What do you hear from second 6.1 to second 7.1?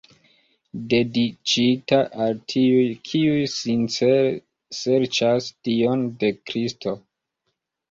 de Kristo.